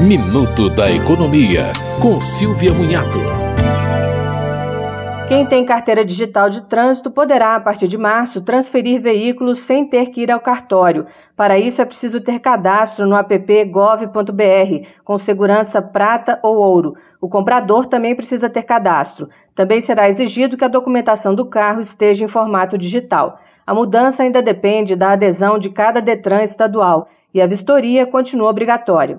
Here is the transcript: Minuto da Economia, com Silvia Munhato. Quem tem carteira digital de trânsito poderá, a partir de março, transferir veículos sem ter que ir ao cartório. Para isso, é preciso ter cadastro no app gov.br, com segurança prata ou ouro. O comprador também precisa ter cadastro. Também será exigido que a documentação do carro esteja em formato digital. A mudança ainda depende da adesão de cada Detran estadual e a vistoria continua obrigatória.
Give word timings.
Minuto 0.00 0.70
da 0.70 0.88
Economia, 0.88 1.72
com 2.00 2.20
Silvia 2.20 2.72
Munhato. 2.72 3.18
Quem 5.26 5.44
tem 5.44 5.66
carteira 5.66 6.04
digital 6.04 6.48
de 6.48 6.62
trânsito 6.62 7.10
poderá, 7.10 7.56
a 7.56 7.60
partir 7.60 7.88
de 7.88 7.98
março, 7.98 8.40
transferir 8.40 9.02
veículos 9.02 9.58
sem 9.58 9.84
ter 9.84 10.10
que 10.10 10.22
ir 10.22 10.30
ao 10.30 10.38
cartório. 10.38 11.06
Para 11.36 11.58
isso, 11.58 11.82
é 11.82 11.84
preciso 11.84 12.20
ter 12.20 12.38
cadastro 12.38 13.08
no 13.08 13.16
app 13.16 13.64
gov.br, 13.64 14.86
com 15.02 15.18
segurança 15.18 15.82
prata 15.82 16.38
ou 16.44 16.58
ouro. 16.58 16.94
O 17.20 17.28
comprador 17.28 17.86
também 17.86 18.14
precisa 18.14 18.48
ter 18.48 18.62
cadastro. 18.62 19.28
Também 19.52 19.80
será 19.80 20.08
exigido 20.08 20.56
que 20.56 20.64
a 20.64 20.68
documentação 20.68 21.34
do 21.34 21.44
carro 21.44 21.80
esteja 21.80 22.24
em 22.24 22.28
formato 22.28 22.78
digital. 22.78 23.40
A 23.66 23.74
mudança 23.74 24.22
ainda 24.22 24.40
depende 24.40 24.94
da 24.94 25.10
adesão 25.10 25.58
de 25.58 25.70
cada 25.70 26.00
Detran 26.00 26.44
estadual 26.44 27.08
e 27.34 27.42
a 27.42 27.48
vistoria 27.48 28.06
continua 28.06 28.48
obrigatória. 28.48 29.18